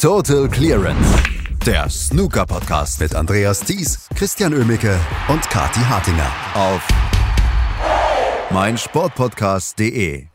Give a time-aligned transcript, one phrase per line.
[0.00, 1.22] Total Clearance.
[1.66, 6.88] Der Snooker-Podcast mit Andreas Thies, Christian Ömicke und Kati Hartinger auf
[8.50, 10.26] meinsportpodcast.de.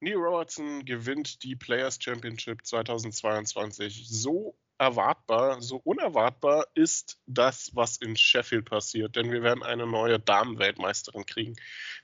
[0.00, 8.16] Neil Robertson gewinnt die Players Championship 2022 so erwartbar, so unerwartbar ist das, was in
[8.16, 11.56] Sheffield passiert, denn wir werden eine neue Damenweltmeisterin kriegen.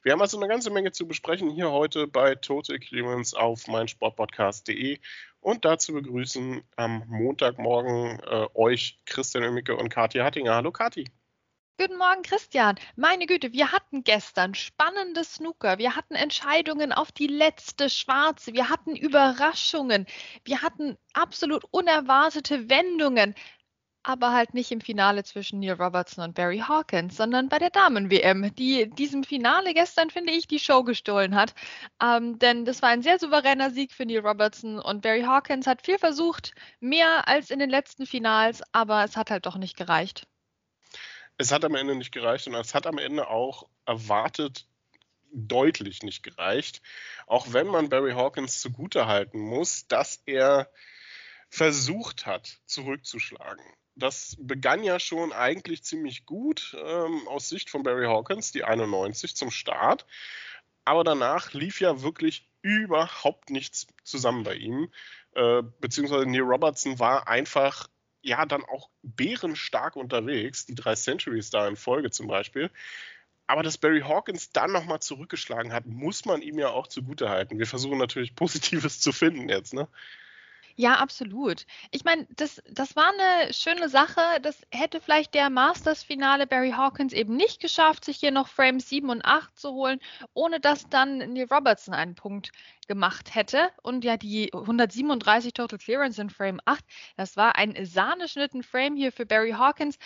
[0.03, 4.99] Wir haben also eine ganze Menge zu besprechen hier heute bei Total Clearance auf meinsportpodcast.de
[5.41, 10.55] und dazu begrüßen am Montagmorgen äh, euch Christian Ömicke und Kathi Hattinger.
[10.55, 11.05] Hallo Kathi.
[11.83, 12.77] Guten Morgen, Christian.
[12.95, 15.79] Meine Güte, wir hatten gestern spannende Snooker.
[15.79, 18.53] Wir hatten Entscheidungen auf die letzte Schwarze.
[18.53, 20.07] Wir hatten Überraschungen.
[20.45, 23.35] Wir hatten absolut unerwartete Wendungen
[24.05, 28.53] aber halt nicht im Finale zwischen Neil Robertson und Barry Hawkins, sondern bei der Damen-WM,
[28.55, 31.55] die diesem Finale gestern, finde ich, die Show gestohlen hat.
[32.03, 35.85] Ähm, denn das war ein sehr souveräner Sieg für Neil Robertson und Barry Hawkins hat
[35.85, 40.27] viel versucht, mehr als in den letzten Finals, aber es hat halt doch nicht gereicht.
[41.43, 44.69] Es hat am Ende nicht gereicht und es hat am Ende auch erwartet
[45.33, 46.83] deutlich nicht gereicht.
[47.27, 50.71] Auch wenn man Barry Hawkins zugutehalten muss, dass er
[51.51, 58.07] versucht hat, zurückzuschlagen das begann ja schon eigentlich ziemlich gut ähm, aus Sicht von Barry
[58.07, 60.07] Hawkins, die 91 zum Start.
[60.85, 64.91] Aber danach lief ja wirklich überhaupt nichts zusammen bei ihm.
[65.35, 67.89] Äh, beziehungsweise Neil Robertson war einfach
[68.23, 72.71] ja dann auch bärenstark unterwegs, die drei Centuries da in Folge zum Beispiel.
[73.47, 77.59] Aber dass Barry Hawkins dann nochmal zurückgeschlagen hat, muss man ihm ja auch zugutehalten.
[77.59, 79.89] Wir versuchen natürlich Positives zu finden jetzt, ne?
[80.77, 81.67] Ja, absolut.
[81.91, 84.21] Ich meine, das, das war eine schöne Sache.
[84.43, 89.11] Das hätte vielleicht der Masters-Finale Barry Hawkins eben nicht geschafft, sich hier noch Frames 7
[89.11, 89.99] und 8 zu holen,
[90.35, 92.53] ohne dass dann Neil Robertson einen Punkt
[92.89, 93.71] gemacht hätte.
[93.83, 96.85] Und ja, die 137 Total Clearance in Frame 8,
[97.17, 99.99] das war ein sahneschnitten Frame hier für Barry Hawkins.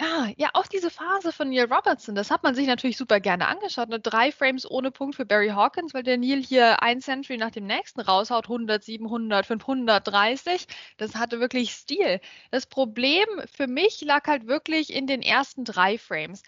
[0.00, 3.46] Ja, ja, auch diese Phase von Neil Robertson, das hat man sich natürlich super gerne
[3.48, 3.88] angeschaut.
[3.90, 4.00] Ne?
[4.00, 7.66] Drei Frames ohne Punkt für Barry Hawkins, weil der Neil hier ein Century nach dem
[7.66, 10.66] nächsten raushaut, 100, 700, 530.
[10.96, 12.20] Das hatte wirklich Stil.
[12.50, 16.42] Das Problem für mich lag halt wirklich in den ersten drei Frames.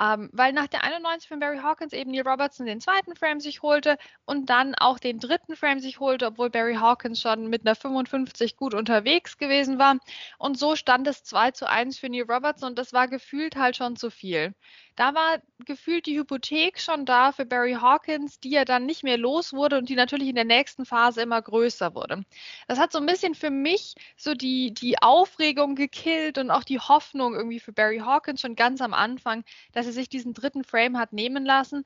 [0.00, 3.62] Ähm, weil nach der 91 von Barry Hawkins eben Neil Robertson den zweiten Frame sich
[3.62, 7.74] holte und dann auch den dritten Frame sich holte, obwohl Barry Hawkins schon mit einer
[7.74, 9.98] 55 gut unterwegs gewesen war.
[10.38, 13.76] Und so stand es 2 zu 1 für Neil Robertson und das war gefühlt halt
[13.76, 14.54] schon zu viel.
[14.98, 19.16] Da war gefühlt die Hypothek schon da für Barry Hawkins, die er dann nicht mehr
[19.16, 22.24] los wurde und die natürlich in der nächsten Phase immer größer wurde.
[22.66, 26.80] Das hat so ein bisschen für mich so die, die Aufregung gekillt und auch die
[26.80, 30.98] Hoffnung irgendwie für Barry Hawkins schon ganz am Anfang, dass er sich diesen dritten Frame
[30.98, 31.84] hat nehmen lassen.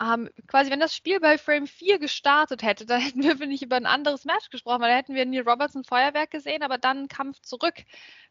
[0.00, 3.76] Ähm, quasi, wenn das Spiel bei Frame 4 gestartet hätte, dann hätten wir, ich, über
[3.76, 7.08] ein anderes Match gesprochen, weil da hätten wir Neil Robertson Feuerwerk gesehen, aber dann ein
[7.08, 7.82] Kampf zurück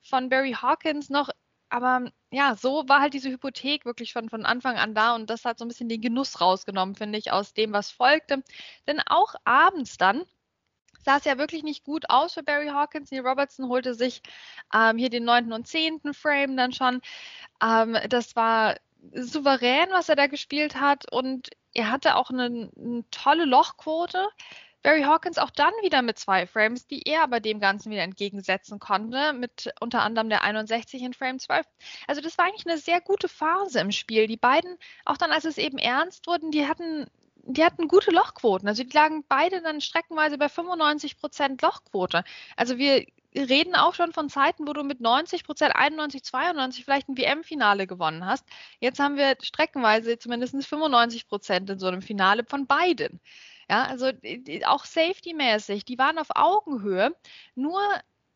[0.01, 1.29] von Barry Hawkins noch
[1.73, 5.43] aber ja, so war halt diese Hypothek wirklich schon von Anfang an da und das
[5.43, 8.43] hat so ein bisschen den Genuss rausgenommen, finde ich, aus dem, was folgte.
[8.87, 10.23] Denn auch abends dann
[11.03, 13.09] sah es ja wirklich nicht gut aus für Barry Hawkins.
[13.09, 14.21] Neil Robertson holte sich
[14.71, 17.01] ähm, hier den neunten und zehnten Frame dann schon.
[17.59, 18.75] Ähm, das war
[19.11, 24.27] souverän, was er da gespielt hat und er hatte auch eine, eine tolle Lochquote.
[24.83, 28.79] Barry Hawkins auch dann wieder mit zwei Frames, die er aber dem Ganzen wieder entgegensetzen
[28.79, 31.65] konnte, mit unter anderem der 61 in Frame 12.
[32.07, 34.27] Also das war eigentlich eine sehr gute Phase im Spiel.
[34.27, 37.07] Die beiden, auch dann als es eben ernst wurden, die hatten
[37.45, 38.67] die hatten gute Lochquoten.
[38.69, 42.23] Also die lagen beide dann streckenweise bei 95 Prozent Lochquote.
[42.55, 43.05] Also wir
[43.35, 47.87] reden auch schon von Zeiten, wo du mit 90 Prozent, 91, 92 vielleicht ein WM-Finale
[47.87, 48.45] gewonnen hast.
[48.79, 53.19] Jetzt haben wir streckenweise zumindest 95 Prozent in so einem Finale von beiden.
[53.69, 54.11] Ja, also
[54.65, 57.15] auch safety-mäßig, die waren auf Augenhöhe.
[57.55, 57.79] Nur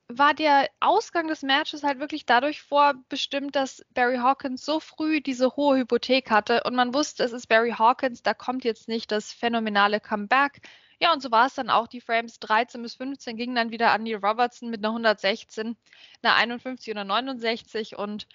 [0.09, 5.55] war der Ausgang des Matches halt wirklich dadurch vorbestimmt, dass Barry Hawkins so früh diese
[5.55, 9.33] hohe Hypothek hatte und man wusste, es ist Barry Hawkins, da kommt jetzt nicht das
[9.33, 10.61] phänomenale Comeback.
[10.99, 11.87] Ja, und so war es dann auch.
[11.87, 15.75] Die Frames 13 bis 15 gingen dann wieder an Neil Robertson mit einer 116,
[16.23, 18.27] einer 51 oder 69 und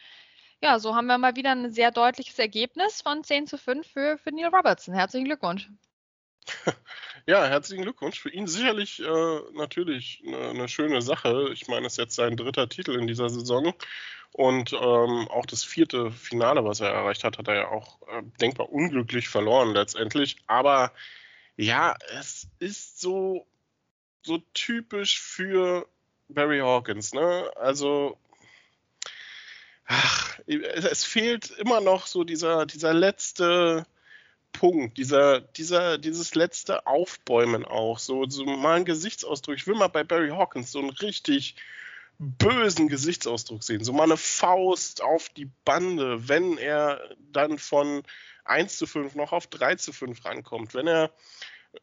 [0.62, 4.18] ja, so haben wir mal wieder ein sehr deutliches Ergebnis von 10 zu 5 für,
[4.18, 4.94] für Neil Robertson.
[4.94, 5.68] Herzlichen Glückwunsch.
[7.24, 8.18] Ja, herzlichen Glückwunsch.
[8.18, 11.50] Für ihn sicherlich äh, natürlich eine, eine, schöne Sache.
[11.52, 13.74] Ich meine, es ist jetzt sein dritter Titel in dieser Saison.
[14.32, 18.22] Und ähm, auch das vierte Finale, was er erreicht hat, hat er ja auch äh,
[18.40, 20.36] denkbar unglücklich verloren letztendlich.
[20.48, 20.92] Aber
[21.56, 23.46] ja, es ist so,
[24.22, 25.86] so typisch für
[26.28, 27.12] Barry Hawkins.
[27.12, 27.50] Ne?
[27.54, 28.18] Also,
[29.84, 33.86] ach, es fehlt immer noch so dieser, dieser letzte
[34.52, 39.56] Punkt, dieser, dieser, dieses letzte Aufbäumen auch, so, so mal ein Gesichtsausdruck.
[39.56, 41.56] Ich will mal bei Barry Hawkins so einen richtig
[42.19, 43.82] bösen Gesichtsausdruck sehen.
[43.82, 47.00] So mal eine Faust auf die Bande, wenn er
[47.32, 48.02] dann von
[48.44, 51.12] 1 zu 5 noch auf 3 zu 5 rankommt, wenn er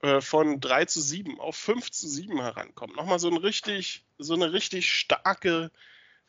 [0.02, 2.96] äh, von 3 zu 7 auf 5 zu 7 herankommt.
[2.96, 5.72] Nochmal so, ein richtig, so eine richtig starke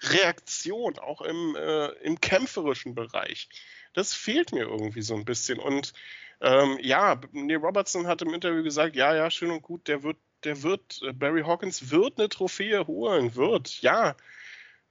[0.02, 3.48] Reaktion, auch im, äh, im kämpferischen Bereich.
[3.92, 5.58] Das fehlt mir irgendwie so ein bisschen.
[5.58, 5.92] Und
[6.40, 10.16] ähm, ja, Neil Robertson hat im Interview gesagt, ja, ja, schön und gut, der wird,
[10.44, 14.16] der wird, äh, Barry Hawkins wird eine Trophäe holen, wird, ja.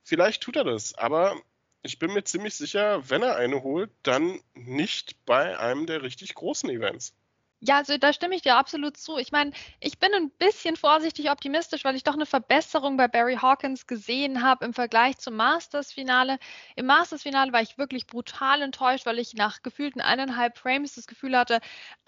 [0.04, 1.36] Vielleicht tut er das, aber
[1.82, 6.36] ich bin mir ziemlich sicher, wenn er eine holt, dann nicht bei einem der richtig
[6.36, 7.16] großen Events.
[7.62, 9.18] Ja, also da stimme ich dir absolut zu.
[9.18, 9.52] Ich meine,
[9.82, 14.42] ich bin ein bisschen vorsichtig optimistisch, weil ich doch eine Verbesserung bei Barry Hawkins gesehen
[14.44, 16.38] habe im Vergleich zum Masters-Finale.
[16.78, 21.38] Im Masters-Finale war ich wirklich brutal enttäuscht, weil ich nach gefühlten eineinhalb Frames das Gefühl
[21.38, 21.60] hatte,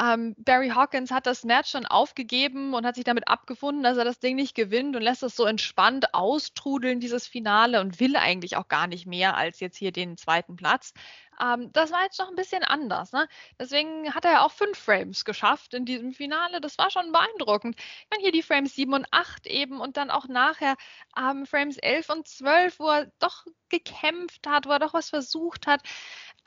[0.01, 4.05] ähm, Barry Hawkins hat das Match schon aufgegeben und hat sich damit abgefunden, dass er
[4.05, 8.55] das Ding nicht gewinnt und lässt es so entspannt austrudeln, dieses Finale, und will eigentlich
[8.55, 10.93] auch gar nicht mehr als jetzt hier den zweiten Platz.
[11.41, 13.11] Ähm, das war jetzt noch ein bisschen anders.
[13.11, 13.27] Ne?
[13.59, 16.61] Deswegen hat er ja auch fünf Frames geschafft in diesem Finale.
[16.61, 17.75] Das war schon beeindruckend.
[17.77, 20.75] Ich meine, hier die Frames 7 und 8 eben und dann auch nachher
[21.17, 25.67] ähm, Frames 11 und 12, wo er doch gekämpft hat, wo er doch was versucht
[25.67, 25.81] hat.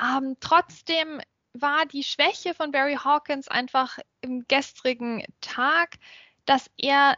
[0.00, 1.20] Ähm, trotzdem
[1.54, 5.96] war die Schwäche von Barry Hawkins einfach im gestrigen Tag,
[6.46, 7.16] dass er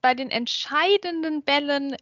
[0.00, 1.96] bei den entscheidenden Bällen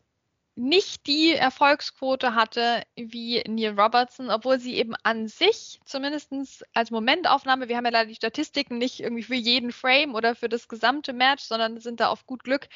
[0.55, 6.31] nicht die Erfolgsquote hatte wie Neil Robertson, obwohl sie eben an sich, zumindest
[6.75, 10.51] als Momentaufnahme, wir haben ja leider die Statistiken nicht irgendwie für jeden Frame oder für
[10.51, 12.69] das gesamte Match, sondern sind da auf gut Glück,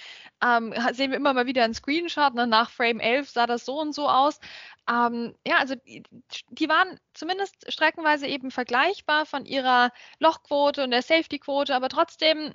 [0.42, 2.46] ähm, sehen wir immer mal wieder einen Screenshot, ne?
[2.46, 4.40] nach Frame 11 sah das so und so aus.
[4.88, 6.02] Ähm, ja, also die,
[6.48, 12.54] die waren zumindest streckenweise eben vergleichbar von ihrer Lochquote und der Safety-Quote, aber trotzdem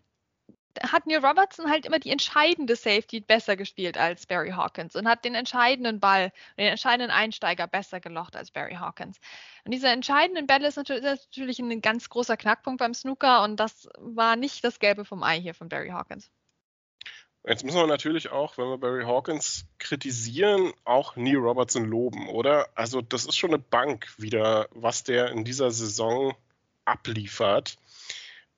[0.79, 5.25] hat Neil Robertson halt immer die entscheidende Safety besser gespielt als Barry Hawkins und hat
[5.25, 9.19] den entscheidenden Ball, den entscheidenden Einsteiger besser gelocht als Barry Hawkins.
[9.63, 13.59] Und diese entscheidenden Bälle ist natürlich, ist natürlich ein ganz großer Knackpunkt beim Snooker und
[13.59, 16.31] das war nicht das Gelbe vom Ei hier von Barry Hawkins.
[17.43, 22.69] Jetzt müssen wir natürlich auch, wenn wir Barry Hawkins kritisieren, auch Neil Robertson loben, oder?
[22.75, 26.35] Also das ist schon eine Bank wieder, was der in dieser Saison
[26.85, 27.77] abliefert.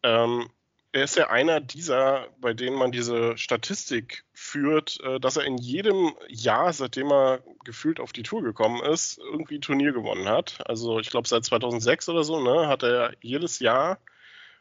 [0.04, 0.50] Ähm,
[0.93, 5.57] er ist ja einer dieser, bei denen man diese Statistik führt, äh, dass er in
[5.57, 10.59] jedem Jahr, seitdem er gefühlt auf die Tour gekommen ist, irgendwie ein Turnier gewonnen hat.
[10.69, 13.97] Also ich glaube seit 2006 oder so, ne, hat er jedes Jahr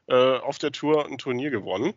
[0.08, 1.93] äh, auf der Tour ein Turnier gewonnen.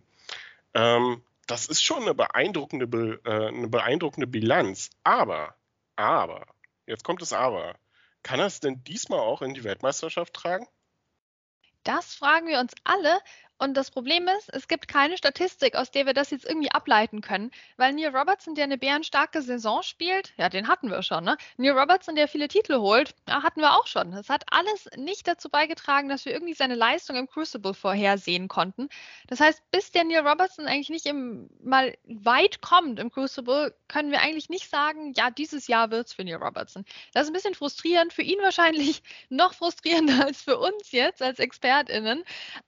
[0.73, 4.89] Ähm, das ist schon eine beeindruckende, äh, eine beeindruckende Bilanz.
[5.05, 5.55] Aber,
[5.95, 6.45] aber,
[6.87, 7.75] jetzt kommt das Aber.
[8.21, 10.67] Kann er es denn diesmal auch in die Weltmeisterschaft tragen?
[11.85, 13.19] Das fragen wir uns alle,
[13.57, 17.21] und das Problem ist, es gibt keine Statistik, aus der wir das jetzt irgendwie ableiten
[17.21, 21.37] können, weil Neil Robertson, der eine bärenstarke Saison spielt, ja, den hatten wir schon, ne?
[21.55, 24.11] Neil Robertson, der viele Titel holt, ja, hatten wir auch schon.
[24.11, 28.89] Das hat alles nicht dazu beigetragen, dass wir irgendwie seine Leistung im Crucible vorhersehen konnten.
[29.27, 34.11] Das heißt, bis der Neil Robertson eigentlich nicht im, mal weit kommt im Crucible, können
[34.11, 36.83] wir eigentlich nicht sagen, ja, dieses Jahr wird es für Neil Robertson.
[37.13, 41.39] Das ist ein bisschen frustrierend, für ihn wahrscheinlich noch frustrierender als für uns jetzt als
[41.39, 42.25] ExpertInnen,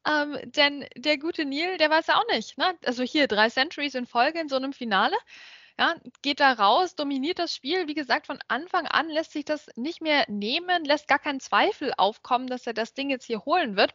[0.08, 2.58] ähm, denn der gute Neil, der weiß ja auch nicht.
[2.58, 2.78] Ne?
[2.86, 5.16] Also hier drei Centuries in Folge in so einem Finale.
[5.80, 7.88] Ja, geht da raus, dominiert das Spiel.
[7.88, 11.94] Wie gesagt, von Anfang an lässt sich das nicht mehr nehmen, lässt gar keinen Zweifel
[11.98, 13.94] aufkommen, dass er das Ding jetzt hier holen wird.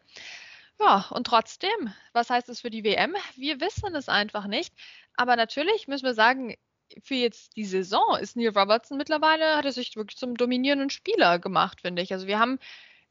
[0.80, 3.14] Ja, und trotzdem, was heißt es für die WM?
[3.36, 4.72] Wir wissen es einfach nicht.
[5.16, 6.56] Aber natürlich müssen wir sagen,
[7.02, 11.38] für jetzt die Saison ist Neil Robertson mittlerweile, hat er sich wirklich zum dominierenden Spieler
[11.38, 12.12] gemacht, finde ich.
[12.12, 12.58] Also wir haben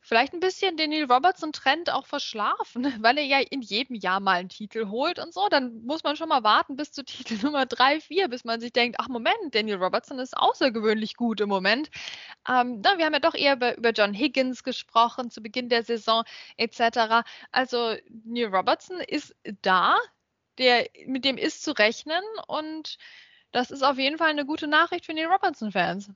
[0.02, 4.40] vielleicht ein bisschen den Neil Robertson-Trend auch verschlafen, weil er ja in jedem Jahr mal
[4.40, 5.48] einen Titel holt und so.
[5.50, 8.74] Dann muss man schon mal warten bis zu Titel Nummer 3, 4, bis man sich
[8.74, 11.90] denkt, ach Moment, Daniel Robertson ist außergewöhnlich gut im Moment.
[12.50, 15.84] Ähm, na, wir haben ja doch eher über, über John Higgins gesprochen zu Beginn der
[15.84, 16.24] Saison
[16.58, 17.24] etc.
[17.52, 19.98] Also Neil Robertson ist da,
[20.58, 22.98] der, mit dem ist zu rechnen und
[23.52, 26.12] das ist auf jeden Fall eine gute Nachricht für Neil Robertson-Fans.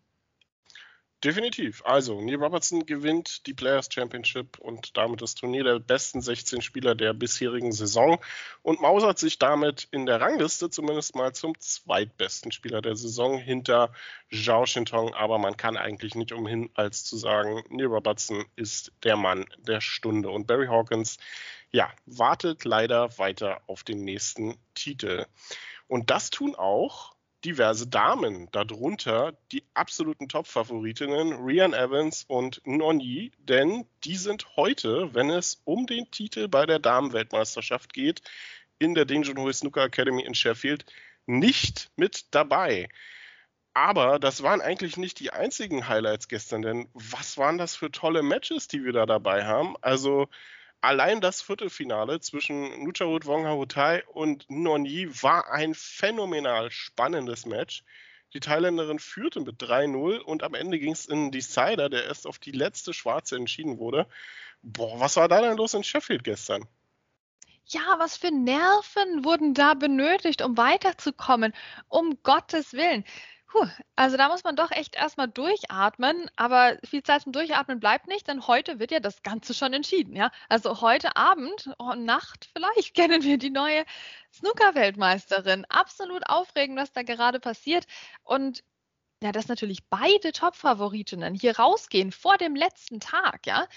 [1.25, 1.81] Definitiv.
[1.85, 6.93] Also, Neil Robertson gewinnt die Players Championship und damit das Turnier der besten 16 Spieler
[6.93, 8.19] der bisherigen Saison
[8.61, 13.91] und mausert sich damit in der Rangliste zumindest mal zum zweitbesten Spieler der Saison hinter
[14.31, 15.15] Zhao Shintong.
[15.15, 19.81] Aber man kann eigentlich nicht umhin, als zu sagen, Neil Robertson ist der Mann der
[19.81, 20.29] Stunde.
[20.29, 21.17] Und Barry Hawkins,
[21.71, 25.25] ja, wartet leider weiter auf den nächsten Titel.
[25.87, 27.14] Und das tun auch
[27.45, 35.29] diverse Damen, darunter die absoluten Top-Favoritinnen Rian Evans und Nonyi, denn die sind heute, wenn
[35.29, 38.21] es um den Titel bei der Damenweltmeisterschaft geht,
[38.79, 40.85] in der Junhui Snooker Academy in Sheffield
[41.27, 42.89] nicht mit dabei.
[43.75, 48.23] Aber das waren eigentlich nicht die einzigen Highlights gestern, denn was waren das für tolle
[48.23, 49.75] Matches, die wir da dabei haben?
[49.81, 50.29] Also
[50.85, 57.83] allein das Viertelfinale zwischen Nucharut Wongharutai und Nonyi war ein phänomenal spannendes Match.
[58.33, 62.37] Die Thailänderin führte mit 3-0 und am Ende ging es in Decider, der erst auf
[62.37, 64.07] die letzte Schwarze entschieden wurde.
[64.61, 66.67] Boah, was war da denn los in Sheffield gestern?
[67.67, 71.53] Ja, was für Nerven wurden da benötigt, um weiterzukommen?
[71.87, 73.03] Um Gottes Willen.
[73.55, 78.05] Puh, also da muss man doch echt erstmal durchatmen, aber viel Zeit zum Durchatmen bleibt
[78.07, 80.29] nicht, denn heute wird ja das Ganze schon entschieden, ja.
[80.49, 83.85] Also heute Abend, oh, Nacht vielleicht, kennen wir die neue
[84.33, 85.63] Snooker-Weltmeisterin.
[85.69, 87.85] Absolut aufregend, was da gerade passiert.
[88.23, 88.61] Und
[89.23, 93.67] ja, dass natürlich beide Top-Favoritinnen hier rausgehen vor dem letzten Tag, ja,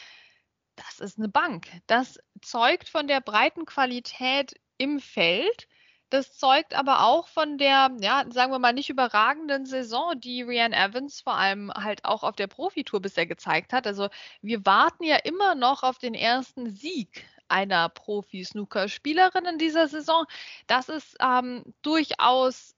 [0.74, 1.68] das ist eine Bank.
[1.86, 5.68] Das zeugt von der breiten Qualität im Feld
[6.10, 10.76] das zeugt aber auch von der, ja, sagen wir mal, nicht überragenden Saison, die Rianne
[10.76, 13.86] Evans vor allem halt auch auf der Profitour bisher gezeigt hat.
[13.86, 14.08] Also
[14.42, 20.24] wir warten ja immer noch auf den ersten Sieg einer Profi-Snooker-Spielerin in dieser Saison.
[20.66, 22.74] Das ist ähm, durchaus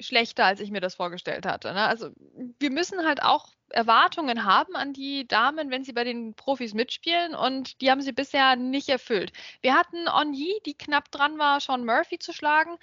[0.00, 1.72] schlechter, als ich mir das vorgestellt hatte.
[1.72, 1.82] Ne?
[1.82, 2.10] Also
[2.58, 7.34] wir müssen halt auch Erwartungen haben an die Damen, wenn sie bei den Profis mitspielen
[7.34, 9.32] und die haben sie bisher nicht erfüllt.
[9.62, 12.76] Wir hatten Onyi, die knapp dran war, Sean Murphy zu schlagen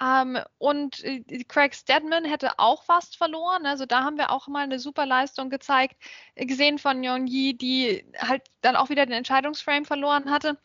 [0.00, 3.66] ähm, und äh, Craig Stedman hätte auch fast verloren.
[3.66, 5.96] Also da haben wir auch mal eine super Leistung gezeigt,
[6.34, 10.58] gesehen von Onyi, die halt dann auch wieder den Entscheidungsframe verloren hatte.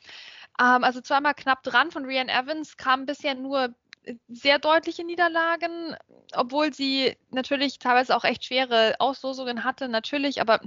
[0.60, 3.74] Ähm, also zweimal knapp dran von Rian Evans, kam bisher nur
[4.28, 5.96] sehr deutliche Niederlagen,
[6.34, 10.62] obwohl sie natürlich teilweise auch echt schwere Auslosungen hatte, natürlich, aber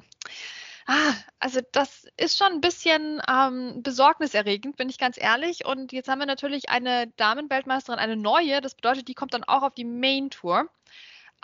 [0.87, 5.65] ah, also das ist schon ein bisschen ähm, besorgniserregend, bin ich ganz ehrlich.
[5.65, 9.63] Und jetzt haben wir natürlich eine Damenweltmeisterin, eine neue, das bedeutet, die kommt dann auch
[9.63, 10.69] auf die Main Tour.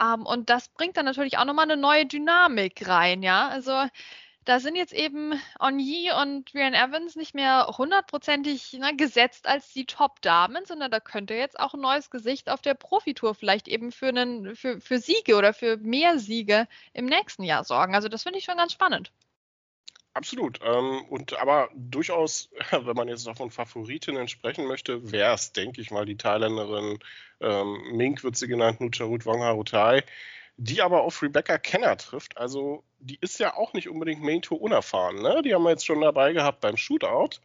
[0.01, 3.49] Ähm, und das bringt dann natürlich auch nochmal eine neue Dynamik rein, ja.
[3.49, 3.73] Also
[4.49, 9.85] da sind jetzt eben Onyi und Rian Evans nicht mehr hundertprozentig ne, gesetzt als die
[9.85, 14.09] Top-Damen, sondern da könnte jetzt auch ein neues Gesicht auf der Profitour vielleicht eben für,
[14.09, 17.95] einen, für, für Siege oder für mehr Siege im nächsten Jahr sorgen.
[17.95, 19.13] Also das finde ich schon ganz spannend.
[20.15, 20.61] Absolut.
[20.65, 25.83] Ähm, und aber durchaus, wenn man jetzt noch von Favoritinnen sprechen möchte, wäre es, denke
[25.83, 27.01] ich mal, die Thailänderin
[27.41, 30.05] ähm, Mink wird sie genannt, Nucharut Wongharutai
[30.59, 32.37] die aber auf Rebecca Kenner trifft.
[32.37, 35.23] Also die ist ja auch nicht unbedingt Main Tour unerfahren.
[35.23, 35.43] Ne?
[35.43, 37.41] Die haben wir jetzt schon dabei gehabt beim Shootout.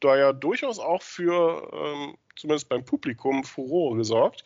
[0.00, 4.44] Da ja durchaus auch für, ähm, zumindest beim Publikum, Furore gesorgt.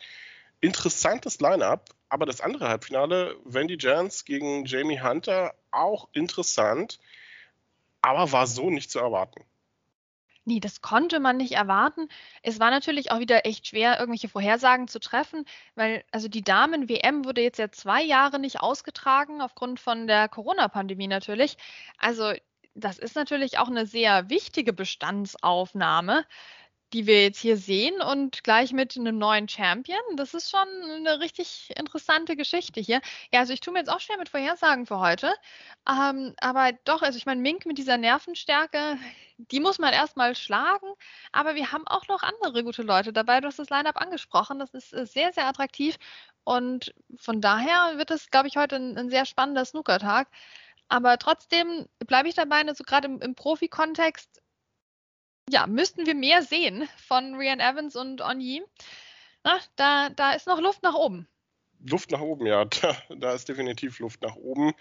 [0.61, 6.99] Interessantes Line-up, aber das andere Halbfinale, Wendy Jans gegen Jamie Hunter, auch interessant,
[8.01, 9.43] aber war so nicht zu erwarten.
[10.49, 12.07] Nee, das konnte man nicht erwarten.
[12.41, 17.23] Es war natürlich auch wieder echt schwer, irgendwelche Vorhersagen zu treffen, weil also die Damen-WM
[17.23, 21.55] wurde jetzt ja zwei Jahre nicht ausgetragen, aufgrund von der Corona-Pandemie natürlich.
[21.99, 22.33] Also
[22.73, 26.25] das ist natürlich auch eine sehr wichtige Bestandsaufnahme
[26.93, 29.99] die wir jetzt hier sehen und gleich mit einem neuen Champion.
[30.15, 33.01] Das ist schon eine richtig interessante Geschichte hier.
[33.31, 35.33] Ja, also ich tue mir jetzt auch schwer mit Vorhersagen für heute.
[35.87, 38.97] Ähm, aber doch, also ich meine, Mink mit dieser Nervenstärke,
[39.39, 40.87] die muss man erstmal schlagen.
[41.31, 43.41] Aber wir haben auch noch andere gute Leute dabei.
[43.41, 44.59] Du hast das Line-Up angesprochen.
[44.59, 45.97] Das ist äh, sehr, sehr attraktiv.
[46.43, 50.27] Und von daher wird es, glaube ich, heute ein, ein sehr spannender Snooker-Tag.
[50.89, 54.41] Aber trotzdem bleibe ich dabei, also gerade im, im Profi-Kontext
[55.49, 58.63] ja, müssten wir mehr sehen von Rian Evans und Onyi.
[59.43, 61.27] Na, da, da ist noch Luft nach oben.
[61.87, 64.73] Luft nach oben, ja, da, da ist definitiv Luft nach oben.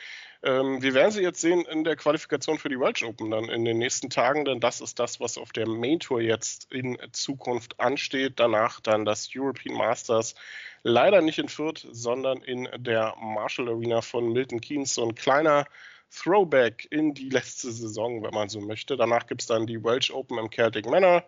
[0.42, 3.64] Ähm, wir werden sie jetzt sehen in der Qualifikation für die Welsh Open dann in
[3.64, 7.78] den nächsten Tagen, denn das ist das, was auf der Main Tour jetzt in Zukunft
[7.80, 8.34] ansteht.
[8.36, 10.34] Danach dann das European Masters,
[10.82, 15.66] leider nicht in Fürth, sondern in der Marshall Arena von Milton Keynes, so ein kleiner
[16.10, 18.96] Throwback in die letzte Saison, wenn man so möchte.
[18.96, 21.24] Danach gibt es dann die Welsh Open im Celtic Manor.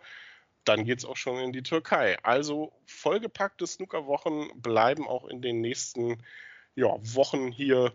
[0.65, 2.19] Dann geht es auch schon in die Türkei.
[2.23, 6.23] Also vollgepackte Snookerwochen bleiben auch in den nächsten
[6.75, 7.93] ja, Wochen hier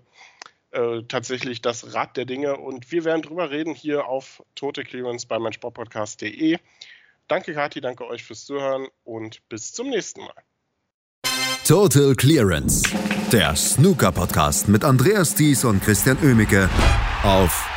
[0.71, 2.57] äh, tatsächlich das Rad der Dinge.
[2.57, 6.57] Und wir werden drüber reden hier auf Tote Clearance bei meinsportpodcast.de.
[7.27, 10.43] Danke, Kathi, danke euch fürs Zuhören und bis zum nächsten Mal.
[11.67, 12.83] Total Clearance,
[13.31, 16.69] der Snooker-Podcast mit Andreas Thies und Christian Ömicke
[17.23, 17.67] auf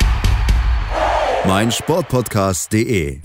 [1.45, 3.21] meinsportpodcast.de.